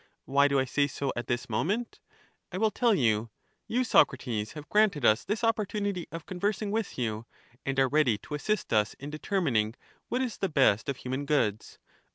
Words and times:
Why 0.25 0.47
do 0.47 0.57
I 0.59 0.65
say 0.65 0.87
so 0.87 1.13
at 1.15 1.27
this 1.27 1.47
moment? 1.47 1.99
I 2.51 2.57
will 2.57 2.71
tell 2.71 2.95
you. 2.95 3.29
You, 3.67 3.83
Socrates, 3.83 4.53
have 4.53 4.67
granted 4.67 5.05
us 5.05 5.23
this 5.23 5.43
opportunity 5.43 6.07
of 6.11 6.25
conversing 6.25 6.71
with 6.71 6.97
you, 6.97 7.27
and 7.67 7.77
are 7.79 7.87
ready 7.87 8.17
to 8.17 8.33
assist 8.33 8.73
us 8.73 8.95
in 8.95 9.11
determining 9.11 9.75
what 10.09 10.23
is 10.23 10.37
the 10.39 10.49
best 10.49 10.89
of 10.89 10.97
human 10.97 11.27
goods. 11.27 11.77